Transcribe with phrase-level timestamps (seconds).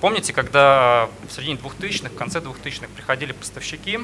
[0.00, 3.98] Помните, когда в середине 2000-х, в конце 2000-х приходили поставщики,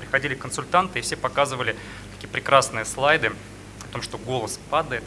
[0.00, 1.76] приходили консультанты, и все показывали
[2.14, 3.32] такие прекрасные слайды
[3.88, 5.04] о том, что голос падает,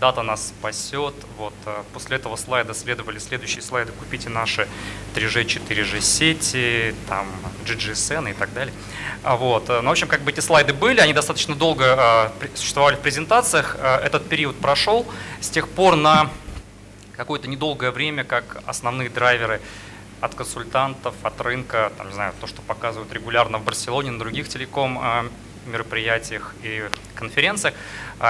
[0.00, 1.14] дата нас спасет.
[1.36, 1.54] Вот.
[1.66, 3.92] Э, после этого слайда следовали следующие слайды.
[3.92, 4.66] Купите наши
[5.14, 7.26] 3G, 4G сети, там,
[7.64, 8.74] GGSN и так далее.
[9.22, 9.68] А вот.
[9.68, 13.00] Э, ну, в общем, как бы эти слайды были, они достаточно долго э, существовали в
[13.00, 13.76] презентациях.
[13.80, 15.06] Этот период прошел.
[15.40, 16.30] С тех пор на
[17.20, 19.60] какое-то недолгое время, как основные драйверы
[20.22, 24.48] от консультантов, от рынка, там, не знаю, то, что показывают регулярно в Барселоне, на других
[24.48, 24.98] телеком
[25.66, 27.74] мероприятиях и конференциях,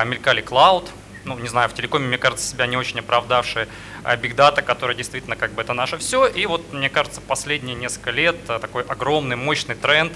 [0.05, 0.91] мелькали клауд,
[1.25, 3.69] ну, не знаю, в телекоме, мне кажется, себя не очень оправдавшие
[4.05, 6.27] Data, которая действительно как бы это наше все.
[6.27, 10.13] И вот, мне кажется, последние несколько лет а, такой огромный, мощный тренд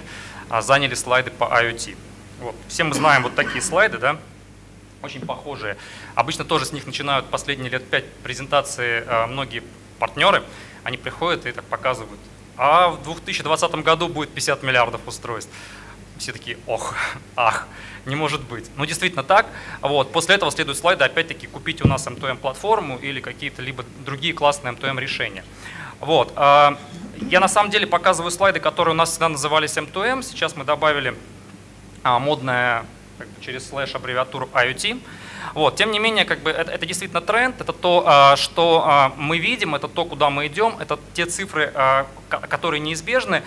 [0.49, 1.97] а, заняли слайды по IoT.
[2.41, 2.57] Вот.
[2.69, 4.19] Все мы знаем вот такие слайды, да,
[5.05, 5.77] очень похожие.
[6.15, 9.63] Обычно тоже с них начинают последние лет пять презентации а, многие
[9.99, 10.43] партнеры.
[10.83, 12.21] Они приходят и так показывают.
[12.57, 15.53] А в 2020 году будет 50 миллиардов устройств.
[16.19, 16.95] Все такие, ох,
[17.37, 17.67] ах
[18.07, 18.71] не может быть.
[18.77, 19.47] Ну, действительно так.
[19.81, 20.13] Вот.
[20.13, 25.01] После этого следуют слайды, опять-таки, купить у нас M2M-платформу или какие-то либо другие классные M2M
[25.01, 25.45] решения.
[26.01, 26.33] Вот.
[26.37, 26.79] А,
[27.31, 30.23] я на самом деле показываю слайды, которые у нас всегда назывались M2M.
[30.23, 31.15] Сейчас мы добавили
[32.03, 32.85] а, модное
[33.19, 35.01] как бы, через слэш аббревиатуру IoT.
[35.55, 35.77] Вот.
[35.77, 39.75] Тем не менее, как бы, это, это действительно тренд, это то, а, что мы видим,
[39.75, 41.73] это то, куда мы идем, это те цифры,
[42.29, 43.43] которые неизбежны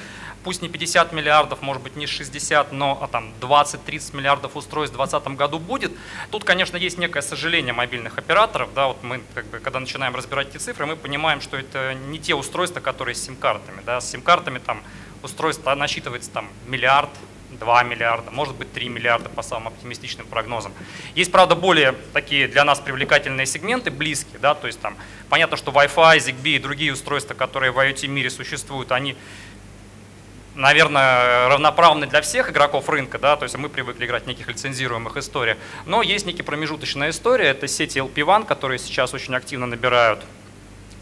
[0.47, 4.97] пусть не 50 миллиардов, может быть не 60, но а там 20-30 миллиардов устройств в
[4.97, 5.91] 2020 году будет.
[6.31, 8.73] Тут, конечно, есть некое сожаление мобильных операторов.
[8.73, 12.17] Да, вот мы, как бы, когда начинаем разбирать эти цифры, мы понимаем, что это не
[12.17, 13.81] те устройства, которые с сим-картами.
[13.85, 13.99] Да.
[13.99, 14.81] С сим-картами там
[15.21, 17.09] устройство насчитывается там миллиард,
[17.59, 20.73] 2 миллиарда, может быть 3 миллиарда по самым оптимистичным прогнозам.
[21.15, 24.95] Есть, правда, более такие для нас привлекательные сегменты, близкие, да, то есть там
[25.29, 29.15] понятно, что Wi-Fi, ZigBee и другие устройства, которые в IoT мире существуют, они
[30.57, 35.15] наверное, равноправны для всех игроков рынка, да, то есть мы привыкли играть в неких лицензируемых
[35.17, 40.25] историях, но есть некий промежуточная история, это сети LP1, которые сейчас очень активно набирают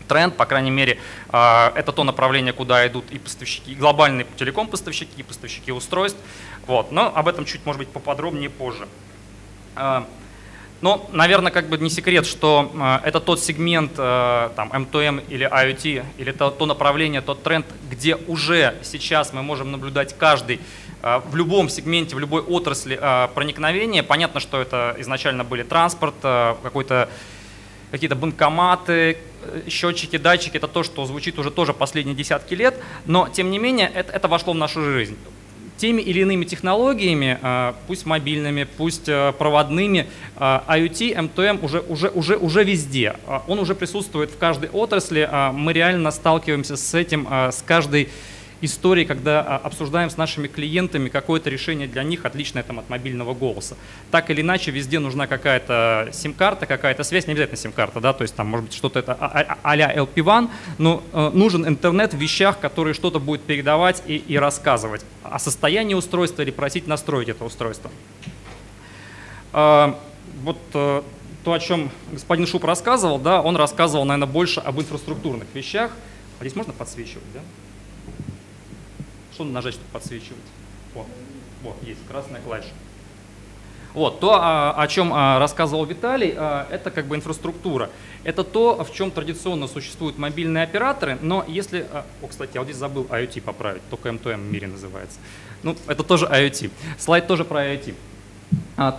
[0.07, 0.99] тренд, по крайней мере,
[1.29, 6.19] а, это то направление, куда идут и поставщики, и глобальные телеком-поставщики, и поставщики устройств.
[6.67, 6.91] Вот.
[6.91, 8.87] Но об этом чуть, может быть, поподробнее позже.
[9.75, 10.07] А,
[10.81, 16.05] но, наверное, как бы не секрет, что э, это тот сегмент, там, M2M или IoT,
[16.17, 20.59] или то, то направление, тот тренд, где уже сейчас мы можем наблюдать каждый
[21.01, 22.99] в любом сегменте, в любой отрасли
[23.33, 24.03] проникновения.
[24.03, 27.09] Понятно, что это изначально были транспорт, какой-то
[27.91, 29.17] какие-то банкоматы,
[29.69, 32.75] счетчики, датчики, это то, что звучит уже тоже последние десятки лет,
[33.05, 35.17] но тем не менее это, это вошло в нашу жизнь
[35.77, 40.07] теми или иными технологиями, а, пусть мобильными, пусть э, проводными,
[40.37, 43.15] а, IoT, M2M уже, уже, уже, уже везде.
[43.27, 45.29] А, он уже присутствует в каждой отрасли.
[45.53, 48.09] Мы реально сталкиваемся с этим, с каждой
[48.61, 53.33] истории, когда а, обсуждаем с нашими клиентами какое-то решение для них, отличное там, от мобильного
[53.33, 53.75] голоса.
[54.11, 58.35] Так или иначе, везде нужна какая-то сим-карта, какая-то связь, не обязательно сим-карта, да, то есть
[58.35, 59.13] там может быть что-то это
[59.63, 64.37] а-ля а LP1, но э, нужен интернет в вещах, которые что-то будет передавать и, и
[64.37, 67.91] рассказывать о состоянии устройства или просить настроить это устройство.
[69.51, 71.01] Вот э,
[71.45, 75.91] то, о чем господин Шуп рассказывал, да, он рассказывал, наверное, больше об инфраструктурных вещах.
[76.39, 77.39] А здесь можно подсвечивать, да?
[79.35, 80.39] Что нажать, чтобы подсвечивать?
[80.93, 81.07] Вот,
[81.61, 82.69] вот есть красная клавиша.
[83.93, 87.89] Вот, то, а, о чем а, рассказывал Виталий, а, это как бы инфраструктура.
[88.23, 91.85] Это то, в чем традиционно существуют мобильные операторы, но если...
[92.21, 95.19] О, кстати, я вот здесь забыл IoT поправить, только M2M в мире называется.
[95.63, 96.71] Ну, это тоже IoT.
[96.97, 97.93] Слайд тоже про IoT.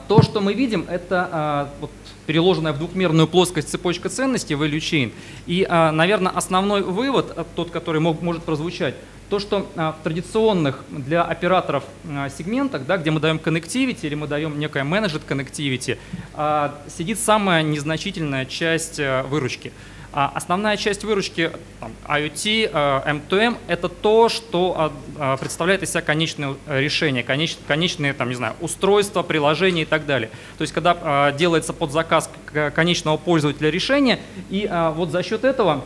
[0.09, 1.91] То, что мы видим, это вот,
[2.27, 5.13] переложенная в двухмерную плоскость цепочка ценностей value chain.
[5.47, 8.95] И, наверное, основной вывод, тот, который мог, может прозвучать,
[9.29, 14.15] то, что а, в традиционных для операторов а, сегментах, да, где мы даем connectivity или
[14.15, 15.99] мы даем некое managed connectivity,
[16.35, 19.73] а, сидит самая незначительная часть выручки.
[20.19, 21.53] Основная часть выручки
[22.09, 24.91] IoT, M2M– это то, что
[25.39, 30.31] представляет из себя конечное решение, конеч, конечные там, не знаю, устройства, приложения и так далее.
[30.57, 32.31] То есть когда делается под заказ
[32.75, 34.19] конечного пользователя решение,
[34.49, 35.85] и вот за счет этого а,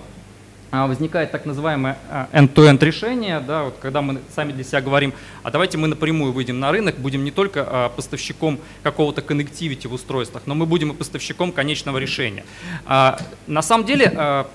[0.70, 5.12] возникает так называемое а, end-to-end решение, да, вот когда мы сами для себя говорим,
[5.42, 9.92] а давайте мы напрямую выйдем на рынок, будем не только а, поставщиком какого-то connectivity в
[9.92, 12.44] устройствах, но мы будем и поставщиком конечного решения.
[12.86, 14.46] На самом деле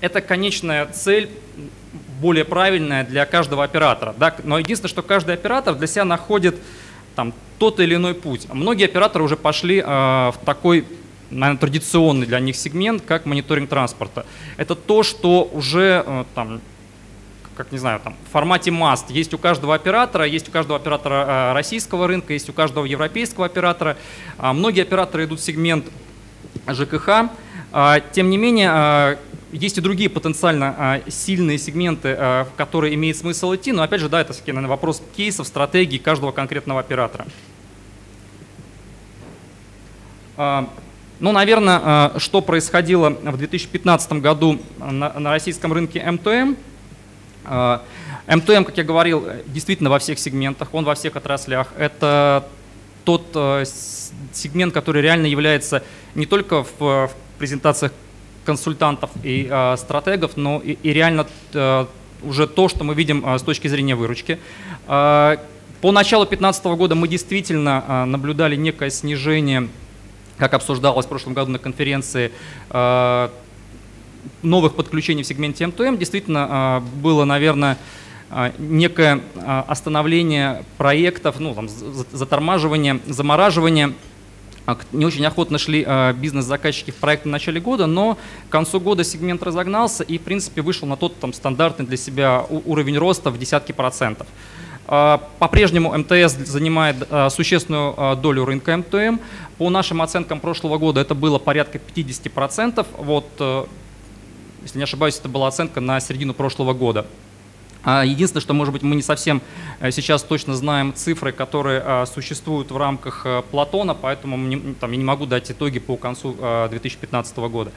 [0.00, 1.28] это конечная цель
[2.20, 4.14] более правильная для каждого оператора.
[4.18, 4.34] Да?
[4.44, 6.56] Но единственное, что каждый оператор для себя находит
[7.14, 8.46] там, тот или иной путь.
[8.52, 10.84] Многие операторы уже пошли в такой
[11.30, 14.26] наверное, традиционный для них сегмент, как мониторинг транспорта.
[14.56, 16.60] Это то, что уже там,
[17.56, 19.10] как не знаю, там, в формате маст.
[19.10, 23.96] Есть у каждого оператора, есть у каждого оператора российского рынка, есть у каждого европейского оператора.
[24.38, 25.86] А многие операторы идут в сегмент
[26.68, 27.30] ЖКХ.
[27.72, 29.18] А, тем не менее, а,
[29.52, 34.20] есть и другие потенциально сильные сегменты, в которые имеет смысл идти, но опять же, да,
[34.20, 37.24] это наверное, вопрос кейсов, стратегии каждого конкретного оператора.
[41.20, 46.54] Ну, наверное, что происходило в 2015 году на российском рынке МТМ–
[48.26, 51.68] МТМ, как я говорил, действительно во всех сегментах, он во всех отраслях.
[51.76, 52.48] Это
[53.04, 53.64] тот э,
[54.32, 55.82] сегмент, который реально является
[56.14, 57.92] не только в, презентациях
[58.46, 61.86] консультантов и э, стратегов, но и, реально э,
[62.22, 64.38] уже то, что мы видим э, с точки зрения выручки.
[64.88, 65.36] Э,
[65.82, 69.68] по началу 2015 года мы действительно э, наблюдали некое снижение,
[70.38, 72.32] как обсуждалось в прошлом году на конференции,
[72.70, 73.28] э,
[74.42, 77.78] новых подключений в сегменте M2M действительно а, было, наверное,
[78.30, 81.68] а, некое а, остановление проектов, ну, там,
[82.12, 83.92] затормаживание, замораживание.
[84.92, 85.86] Не очень охотно шли
[86.16, 88.16] бизнес-заказчики в проект в начале года, но
[88.48, 92.46] к концу года сегмент разогнался и, в принципе, вышел на тот там, стандартный для себя
[92.48, 94.26] уровень роста в десятки процентов.
[94.86, 96.96] По-прежнему МТС занимает
[97.30, 99.16] существенную долю рынка МТМ.
[99.58, 102.84] По нашим оценкам прошлого года это было порядка 50%.
[102.98, 103.64] Вот э,
[104.62, 107.06] если не ошибаюсь, это была оценка на середину прошлого года.
[107.84, 109.42] А единственное, что, может быть, мы не совсем
[109.78, 114.36] э, сейчас точно знаем цифры, которые существуют в рамках э, Платона, поэтому
[114.80, 116.34] там, я не могу дать итоги по концу
[116.70, 117.70] 2015 года.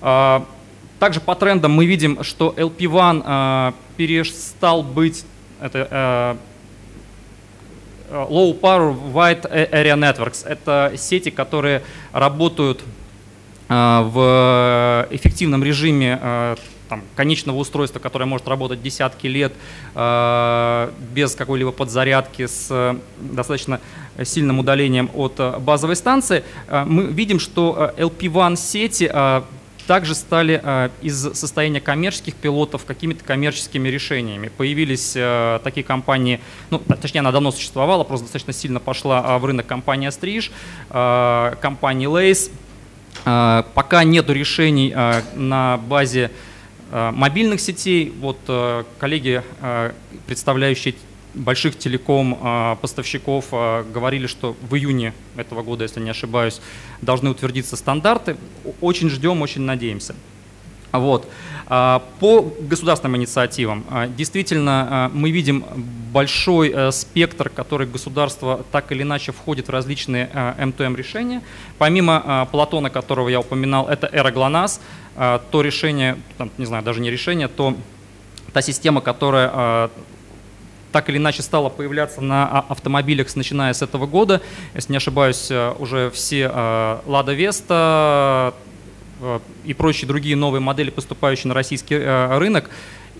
[0.00, 0.46] А,
[1.00, 5.24] также по трендам мы видим, что LP1 перестал быть
[5.60, 6.36] это,
[8.10, 10.46] Low Power Wide Area Networks.
[10.46, 12.82] Это сети, которые работают
[13.68, 16.56] а, в эффективном режиме
[16.90, 19.52] там, конечного устройства, которое может работать десятки лет
[19.94, 23.80] э, без какой-либо подзарядки с достаточно
[24.24, 29.42] сильным удалением от базовой станции, э, мы видим, что LP1 сети э,
[29.90, 34.46] также стали э, из состояния коммерческих пилотов какими-то коммерческими решениями.
[34.56, 36.38] Появились э, такие компании,
[36.70, 40.52] ну, точнее, она давно существовала, просто достаточно сильно пошла в рынок компания Стриж,
[40.90, 42.52] э, компания Lace,
[43.24, 46.30] а, пока нет решений а, на базе
[46.92, 48.14] а, мобильных сетей.
[48.20, 48.38] Вот
[49.00, 49.42] коллеги,
[50.28, 50.94] представляющие
[51.34, 56.60] больших телеком-поставщиков, говорили, что в июне этого года, если не ошибаюсь,
[57.02, 58.36] должны утвердиться стандарты.
[58.80, 60.14] Очень ждем, очень надеемся.
[60.92, 61.28] Вот.
[61.72, 65.64] А, по государственным инициативам а, действительно а, мы видим
[66.12, 70.28] большой э, спектр, который государство так или иначе входит в различные
[70.58, 71.40] МТМ решения.
[71.78, 74.80] Помимо Платона, которого я упоминал, это Эра ГЛОНАСС,
[75.14, 76.16] то решение,
[76.58, 77.76] не знаю, даже не решение, то
[78.52, 79.90] та система, которая
[80.92, 84.40] так или иначе стала появляться на автомобилях, начиная с этого года.
[84.74, 86.48] Если не ошибаюсь, э, уже все
[87.06, 88.54] Лада Веста,
[89.20, 92.70] Э, и прочие другие новые модели, поступающие на российский э, рынок,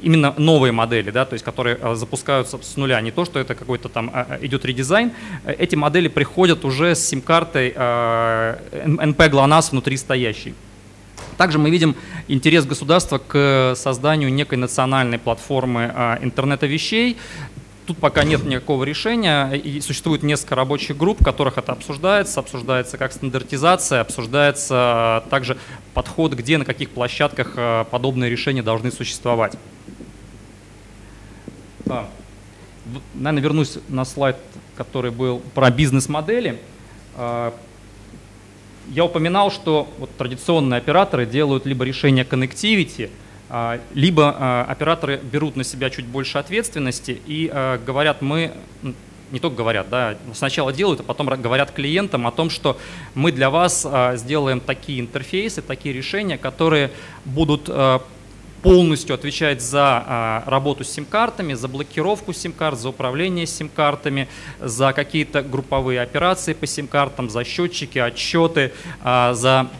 [0.02, 3.54] именно новые модели, да, то есть которые э, запускаются с нуля, не то, что это
[3.54, 5.12] какой-то там идет редизайн.
[5.44, 10.54] Эти модели приходят уже с сим-картой NP GLONASS внутри стоящей.
[11.36, 11.96] Также мы видим
[12.28, 17.16] интерес государства к созданию некой национальной платформы интернета вещей,
[17.90, 22.38] Тут пока нет никакого решения, и существует несколько рабочих групп, в которых это обсуждается.
[22.38, 25.58] Обсуждается как стандартизация, обсуждается а, также
[25.92, 29.54] подход, где, на каких площадках а, подобные решения должны существовать.
[31.84, 32.06] Да.
[33.14, 34.36] Наверное, вернусь на слайд,
[34.76, 36.60] который был про бизнес-модели.
[37.16, 37.52] А,
[38.90, 43.08] я упоминал, что вот традиционные операторы делают либо решение а,
[43.94, 48.52] либо а, операторы берут на себя чуть больше ответственности и а, говорят, мы
[49.32, 52.78] не только говорят, да, сначала делают, а потом говорят клиентам о том, что
[53.14, 56.90] мы для вас сделаем такие интерфейсы, такие решения, которые
[57.24, 57.70] будут
[58.62, 64.26] полностью отвечать за работу с сим-картами, за блокировку сим-карт, за управление сим-картами,
[64.58, 68.72] за какие-то групповые операции по сим-картам, за счетчики, отчеты,
[69.04, 69.70] за а,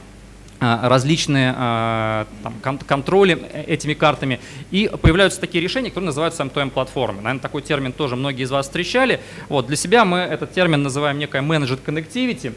[0.61, 4.41] различные а, там, контроли этими картами.
[4.71, 7.23] И появляются такие решения, которые называются M2M платформы.
[7.23, 9.21] Наверное, такой термин тоже многие из вас встречали.
[9.49, 12.55] Вот, для себя мы этот термин называем некое Managed Connectivity.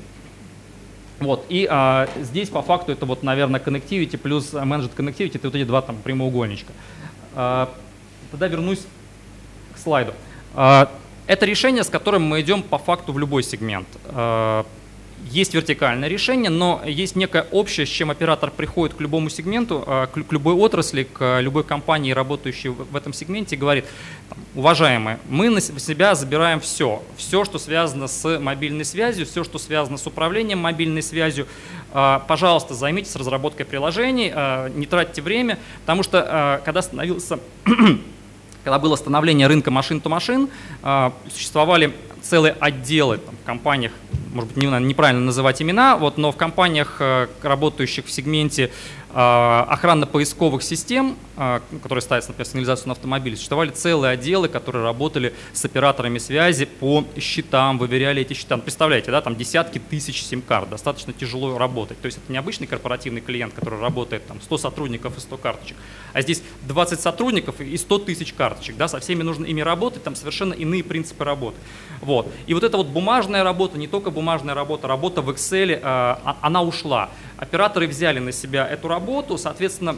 [1.20, 5.56] Вот, и а, здесь по факту это вот, наверное, Connectivity плюс Managed Connectivity, это вот
[5.56, 6.74] эти два там прямоугольничка.
[7.36, 7.74] А,
[8.32, 8.86] тогда вернусь
[9.74, 10.12] к слайду.
[10.54, 10.92] А,
[11.26, 13.88] это решение, с которым мы идем по факту в любой сегмент.
[14.06, 14.66] А,
[15.32, 20.08] есть вертикальное решение, но есть некое общее, с чем оператор приходит к любому сегменту, а,
[20.08, 23.86] к любой отрасли, к любой компании, работающей в этом сегменте, и говорит,
[24.56, 29.98] уважаемые, мы на себя забираем все, все, что связано с мобильной связью, все, что связано
[29.98, 31.48] с управлением мобильной связью.
[31.92, 37.40] А, пожалуйста, займитесь разработкой приложений, а, не тратьте время, потому что когда становился
[38.64, 40.50] когда было становление рынка машин-то-машин,
[41.34, 43.92] существовали целые отделы там, в компаниях,
[44.34, 48.72] может быть, неправильно называть имена, вот, но в компаниях, э, работающих в сегменте
[49.14, 55.64] охранно-поисковых систем, а, которые ставятся, например, сигнализацию на автомобиле, существовали целые отделы, которые работали с
[55.66, 58.58] операторами связи по счетам, выверяли эти счета.
[58.58, 62.00] Ну, представляете, да, там десятки тысяч сим-карт, достаточно тяжело работать.
[62.02, 65.78] То есть это не обычный корпоративный клиент, который работает там 100 сотрудников и 100 карточек,
[66.14, 70.16] а здесь 20 сотрудников и 100 тысяч карточек, да, со всеми нужно ими работать, там
[70.16, 71.58] совершенно иные принципы работы.
[72.02, 72.32] Вот.
[72.48, 76.62] И вот эта вот бумажная работа, не только бумажная работа, работа в Excel, а, она
[76.62, 77.10] ушла.
[77.38, 79.98] Операторы взяли на себя эту работу, соответственно,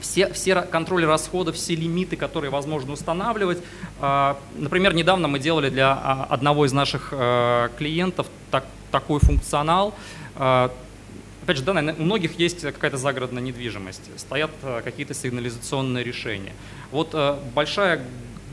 [0.00, 3.58] все, все контроли расходов, все лимиты, которые возможно устанавливать.
[4.00, 9.94] А, например, недавно мы делали для а, одного из наших а, клиентов так, такой функционал.
[10.36, 14.50] Опять же, да, у многих есть какая-то загородная недвижимость, стоят
[14.84, 16.52] какие-то сигнализационные решения.
[16.90, 17.16] Вот
[17.54, 18.04] большая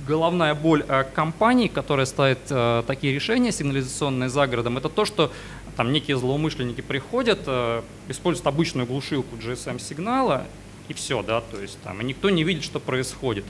[0.07, 2.39] головная боль компаний, которая ставит
[2.87, 5.31] такие решения сигнализационные за городом, это то, что
[5.75, 10.45] там некие злоумышленники приходят, э, используют обычную глушилку GSM-сигнала,
[10.87, 13.45] и все, да, то есть там, и никто не видит, что происходит.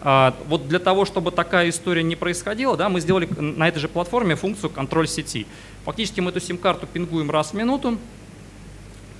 [0.00, 3.88] А, вот для того, чтобы такая история не происходила, да, мы сделали на этой же
[3.88, 5.46] платформе функцию контроль сети.
[5.84, 7.98] Фактически мы эту сим-карту пингуем раз в минуту.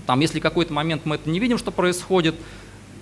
[0.07, 2.37] Там, если какой-то момент мы это не видим, что происходит,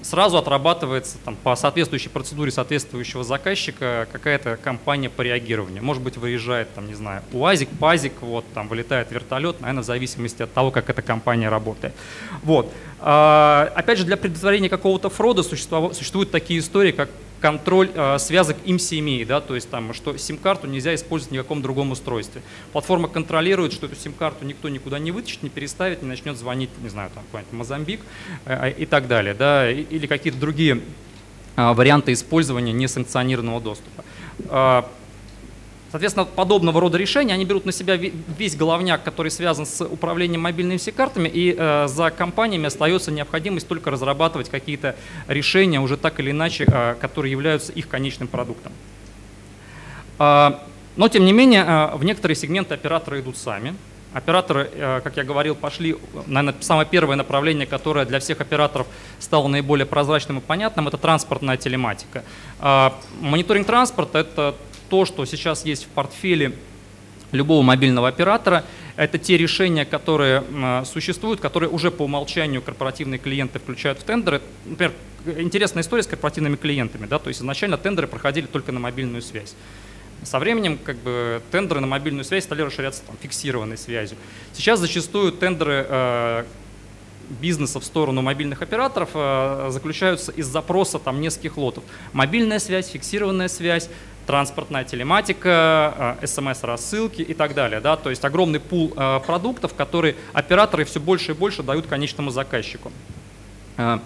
[0.04, 5.82] сразу отрабатывается там, по соответствующей процедуре соответствующего заказчика какая-то компания по реагированию.
[5.82, 10.42] Может быть, выезжает, там, не знаю, УАЗик, ПАЗик, вот, там вылетает вертолет, наверное, в зависимости
[10.42, 11.94] от того, как эта компания работает.
[12.42, 12.73] Вот.
[13.06, 19.26] А, опять же, для предотвращения какого-то фрода существуют такие истории, как контроль э, связок IMCME,
[19.26, 22.40] да, то есть там, что сим-карту нельзя использовать ни в каком другом устройстве.
[22.73, 26.88] Платформа контролирует, что эту сим-карту никто никуда не вытащит, не переставит, не начнет звонить, не
[26.88, 28.00] знаю, там, какой-нибудь Мозамбик
[28.46, 30.80] э, и так далее, да, или какие-то другие
[31.56, 34.04] э, варианты использования несанкционированного доступа.
[35.94, 40.76] Соответственно, подобного рода решения, они берут на себя весь головняк, который связан с управлением мобильными
[40.76, 44.96] все-картами, и э, за компаниями остается необходимость только разрабатывать какие-то
[45.28, 48.72] решения, уже так или иначе, э, которые являются их конечным продуктом.
[50.18, 50.54] Э,
[50.96, 53.76] но, тем не менее, э, в некоторые сегменты операторы идут сами.
[54.12, 55.96] Операторы, э, как я говорил, пошли,
[56.26, 58.88] наверное, самое первое направление, которое для всех операторов
[59.20, 62.24] стало наиболее прозрачным и понятным, это транспортная телематика.
[62.58, 64.56] Э, мониторинг транспорта– это
[64.88, 66.52] то, что сейчас есть в портфеле
[67.32, 68.64] любого мобильного оператора.
[68.96, 70.44] Это те решения, которые
[70.84, 74.40] существуют, которые уже по умолчанию корпоративные клиенты включают в тендеры.
[74.64, 74.92] Например,
[75.38, 77.06] интересная история с корпоративными клиентами.
[77.06, 77.18] Да?
[77.18, 79.54] То есть изначально тендеры проходили только на мобильную связь.
[80.22, 84.16] Со временем как бы, тендеры на мобильную связь стали расширяться там, фиксированной связью.
[84.52, 86.44] Сейчас зачастую тендеры э,
[87.40, 91.84] бизнеса в сторону мобильных операторов э, заключаются из запроса там, нескольких лотов.
[92.12, 93.90] Мобильная связь, фиксированная связь,
[94.26, 97.81] транспортная телематика, э, смс-рассылки и так далее.
[97.81, 97.97] Да?
[97.97, 102.90] То есть огромный пул э, продуктов, которые операторы все больше и больше дают конечному заказчику.
[103.76, 103.99] Э,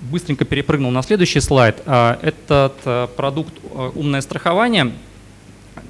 [0.00, 1.82] быстренько перепрыгнул на следующий слайд.
[1.86, 3.52] Этот продукт
[3.94, 4.92] «Умное страхование»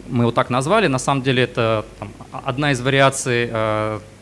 [0.09, 0.87] мы его так назвали.
[0.87, 3.51] На самом деле это там, одна из вариаций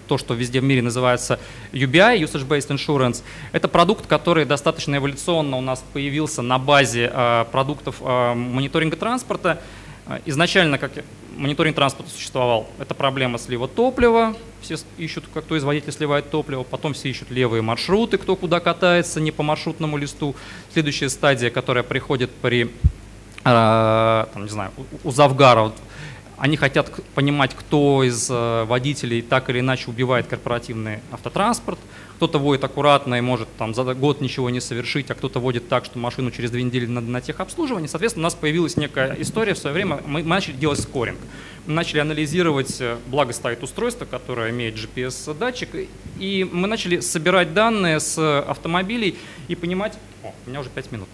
[0.07, 1.39] то, что везде в мире называется
[1.73, 3.23] UBI, Usage-Based Insurance,
[3.53, 9.61] это продукт, который достаточно эволюционно у нас появился на базе э, продуктов э, мониторинга транспорта.
[10.07, 10.93] Э, изначально, как
[11.37, 16.63] мониторинг транспорта существовал, это проблема слива топлива, все ищут, как кто из водителей сливает топливо,
[16.63, 20.35] потом все ищут левые маршруты, кто куда катается, не по маршрутному листу.
[20.73, 22.71] Следующая стадия, которая приходит при
[23.45, 24.73] там, не знаю,
[25.05, 25.73] у Завгара,
[26.39, 31.79] они хотят понимать, кто из э, водителей так или иначе убивает корпоративный автотранспорт.
[32.17, 35.85] Кто-то водит аккуратно и может там, за год ничего не совершить, а кто-то водит так,
[35.87, 37.89] что машину через две недели надо на техобслуживание.
[37.89, 40.01] Соответственно, у нас появилась некая история в свое время.
[40.07, 41.19] Мы, начали делать скоринг.
[41.67, 45.89] Мы начали анализировать, э, благо стоит устройство, которое имеет GPS-датчик,
[46.19, 49.17] и мы начали собирать данные с автомобилей
[49.49, 49.95] и понимать...
[50.23, 51.09] О, у меня уже 5 минут.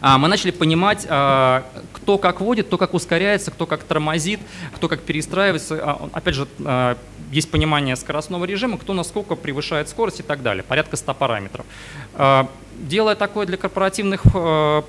[0.00, 1.64] А, мы начали понимать, а,
[2.08, 4.40] кто как водит, кто как ускоряется, кто как тормозит,
[4.74, 5.78] кто как перестраивается.
[5.78, 6.48] А, опять же,
[7.30, 10.64] есть понимание скоростного режима, кто насколько превышает скорость и так далее.
[10.64, 11.66] Порядка 100 параметров.
[12.78, 14.22] Делая такое для корпоративных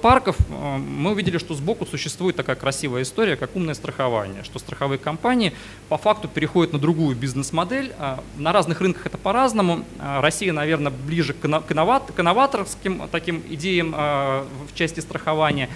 [0.01, 5.53] парков, мы увидели, что сбоку существует такая красивая история, как умное страхование, что страховые компании
[5.89, 7.91] по факту переходят на другую бизнес-модель.
[8.37, 9.85] На разных рынках это по-разному.
[9.99, 15.67] Россия, наверное, ближе к инноваторским таким идеям в части страхования,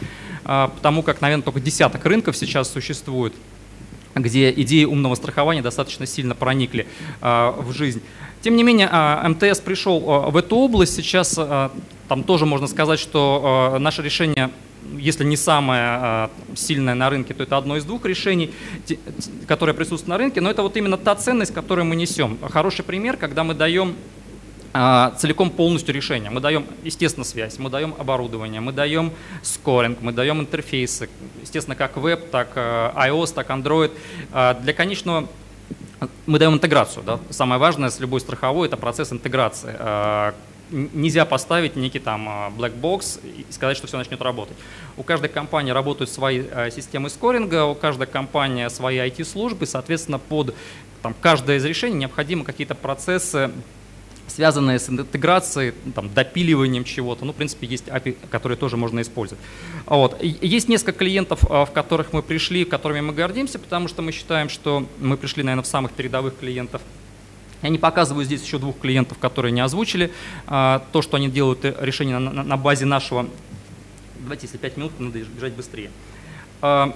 [0.43, 3.33] потому как, наверное, только десяток рынков сейчас существует
[4.15, 6.85] где идеи умного страхования достаточно сильно проникли
[7.19, 8.03] в жизнь.
[8.43, 10.95] Тем не менее, а, МТС пришел а, в эту область.
[10.95, 11.71] Сейчас а,
[12.13, 14.51] там тоже можно сказать, что наше решение
[14.99, 18.53] если не самое сильное на рынке, то это одно из двух решений,
[19.47, 22.37] которое присутствует на рынке, но это вот именно та ценность, которую мы несем.
[22.51, 23.95] Хороший пример, когда мы даем
[25.17, 26.29] целиком полностью решение.
[26.29, 31.09] Мы даем, естественно, связь, мы даем оборудование, мы даем скоринг, мы даем интерфейсы,
[31.41, 33.91] естественно, как веб, так iOS, так Android.
[34.61, 35.27] Для конечного
[36.27, 37.03] мы даем интеграцию.
[37.03, 37.19] Да?
[37.31, 39.75] Самое важное с любой страховой– это процесс интеграции.
[40.73, 44.57] Нельзя поставить некий там а, black box и сказать, что все начнет работать.
[44.97, 50.55] У каждой компании работают свои а, системы скоринга, у каждой компании свои IT-службы, соответственно, под
[51.01, 53.51] там, каждое из решений необходимы какие-то процессы
[54.27, 57.25] связанные с интеграцией, там, допиливанием чего-то.
[57.25, 59.43] Ну, в принципе, есть API, которые тоже можно использовать.
[59.85, 60.21] Вот.
[60.23, 64.49] есть несколько клиентов, а, в которых мы пришли, которыми мы гордимся, потому что мы считаем,
[64.49, 66.81] что мы пришли, наверное, в самых передовых клиентов.
[67.63, 70.11] Я не показываю здесь еще двух клиентов, которые не озвучили.
[70.47, 73.25] А, то, что они делают э, решение на, базе нашего...
[74.19, 75.89] Давайте, если 5 минут, надо бежать быстрее.
[76.61, 76.93] А,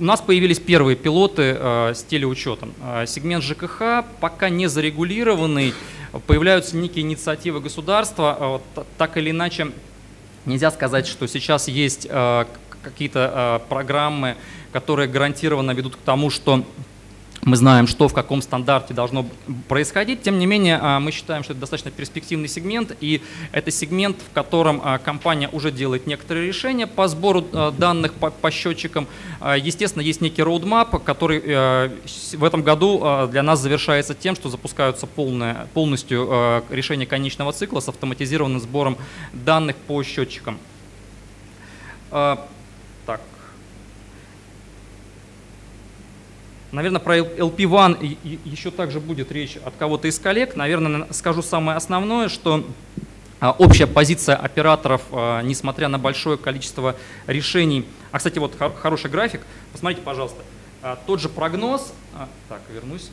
[0.00, 2.74] у нас появились первые пилоты э, с телеучетом.
[3.06, 5.74] Сегмент ЖКХ пока не зарегулированный,
[6.26, 8.60] появляются некие инициативы государства.
[8.98, 9.70] Так или иначе,
[10.44, 12.08] нельзя сказать, что сейчас есть
[12.82, 14.36] какие-то программы,
[14.72, 16.64] которые гарантированно ведут к тому, что
[17.46, 19.24] мы знаем, что в каком стандарте должно
[19.68, 20.22] происходить.
[20.22, 23.22] Тем не менее, а, мы считаем, что это достаточно перспективный сегмент, и
[23.52, 28.30] это сегмент, в котором а, компания уже делает некоторые решения по сбору а, данных по,
[28.30, 29.06] по счетчикам.
[29.58, 35.68] Естественно, есть некий роудмап, который в этом году для нас завершается тем, что запускаются полное,
[35.72, 38.98] полностью решение конечного цикла с автоматизированным сбором
[39.32, 40.58] данных по счетчикам.
[46.76, 50.56] Наверное, про LP1 еще также будет речь от кого-то из коллег.
[50.56, 52.66] Наверное, скажу самое основное, что
[53.40, 56.94] а, общая позиция операторов, а, несмотря на большое количество
[57.26, 57.86] решений.
[58.12, 59.40] А, кстати, вот хороший график.
[59.72, 60.42] Посмотрите, пожалуйста.
[60.82, 61.94] А, тот же прогноз,
[62.50, 63.08] так, вернусь.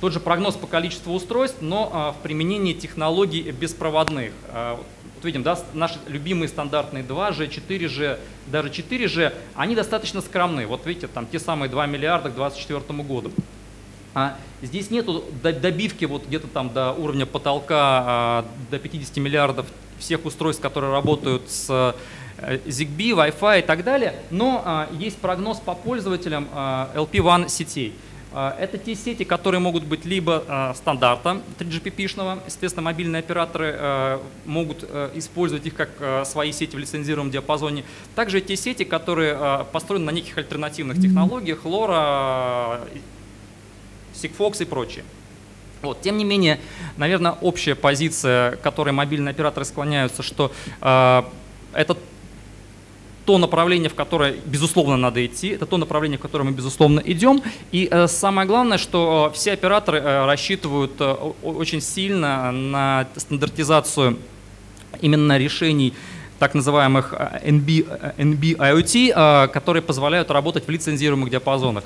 [0.00, 4.32] Тот же прогноз по количеству устройств, но в применении технологий беспроводных
[5.16, 10.66] вот видим, да, наши любимые стандартные 2G, 4G, даже 4G, они достаточно скромны.
[10.66, 13.32] Вот видите, там те самые 2 миллиарда к 2024 году.
[14.14, 19.66] А здесь нету добивки вот где-то там до уровня потолка, а, до 50 миллиардов
[19.98, 21.94] всех устройств, которые работают с
[22.38, 27.94] э, ZigBee, Wi-Fi и так далее, но а, есть прогноз по пользователям а, LP1 сетей.
[28.38, 34.22] А, это те сети, которые могут быть либо а, стандарта 3GPP-шного, естественно, мобильные операторы а,
[34.44, 37.84] могут использовать их как свои сети в лицензируемом диапазоне.
[38.14, 42.86] Также те сети, которые построены на неких альтернативных технологиях, LoRa,
[44.12, 45.04] Sigfox и прочее.
[45.80, 46.02] Вот.
[46.02, 46.60] Тем не менее,
[46.98, 51.22] наверное, общая позиция, которой мобильные операторы склоняются, что э,
[51.72, 51.98] этот
[53.26, 57.42] то направление, в которое, безусловно, надо идти, это то направление, в которое мы, безусловно, идем.
[57.72, 60.92] И э, самое главное, что э, все операторы э, рассчитывают
[61.42, 64.16] очень сильно на стандартизацию
[65.00, 65.92] именно решений
[66.38, 71.82] так называемых NB, NB IoT, которые позволяют работать в лицензируемых диапазонах.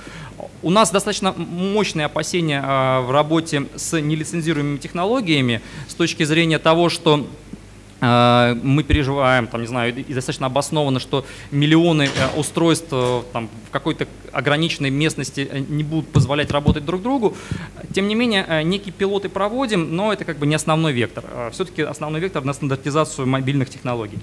[0.61, 2.61] У нас достаточно мощные опасения
[3.00, 7.29] в работе с нелицензируемыми технологиями с точки зрения того, что
[8.00, 13.70] мы переживаем, там, не знаю, и достаточно обоснованно, что миллионы э, устройств э, там, в
[13.70, 17.36] какой-то ограниченной местности не будут позволять работать друг другу.
[17.92, 21.24] Тем не менее, некие пилоты проводим, но это как бы не основной вектор.
[21.52, 24.18] Все-таки основной вектор на стандартизацию мобильных технологий.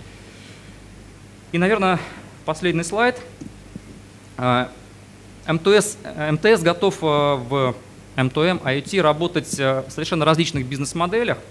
[1.51, 1.99] И, наверное,
[2.45, 3.21] последний слайд.
[5.47, 5.97] МТС,
[6.31, 7.75] МТС готов в
[8.15, 11.37] МТМ IoT работать в совершенно различных бизнес-моделях–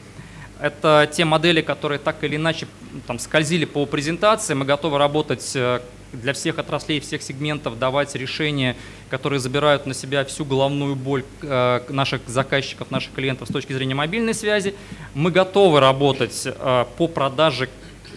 [0.61, 2.67] это те модели, которые так или иначе
[3.07, 4.55] там, скользили по презентации.
[4.55, 5.81] Мы готовы работать э,
[6.13, 8.77] для всех отраслей, всех сегментов, давать решения,
[9.11, 13.95] которые забирают на себя всю головную боль э, наших заказчиков, наших клиентов с точки зрения
[13.95, 14.75] мобильной связи.
[15.15, 17.69] Мы готовы работать э, по продаже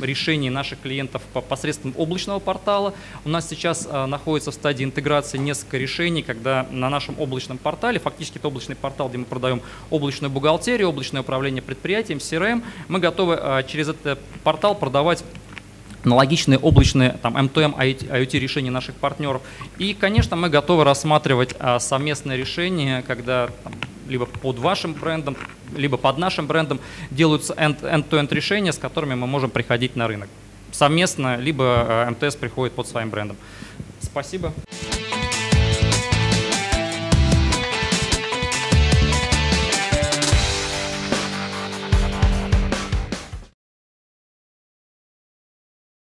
[0.01, 2.93] решений наших клиентов посредством облачного портала.
[3.25, 7.99] У нас сейчас а, находится в стадии интеграции несколько решений, когда на нашем облачном портале,
[7.99, 13.37] фактически это облачный портал, где мы продаем облачную бухгалтерию, облачное управление предприятием, CRM, мы готовы
[13.39, 15.23] а, через этот портал продавать
[16.03, 19.41] аналогичные облачные там, M2M IoT решения наших партнеров.
[19.77, 23.73] И, конечно, мы готовы рассматривать а, совместное решение, когда там,
[24.09, 25.37] либо под вашим брендом,
[25.75, 26.79] либо под нашим брендом
[27.11, 30.29] делаются end-to-end решения, с которыми мы можем приходить на рынок.
[30.71, 33.37] Совместно, либо МТС приходит под своим брендом.
[34.01, 34.53] Спасибо.